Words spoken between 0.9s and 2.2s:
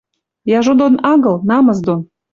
агыл, намыс дон.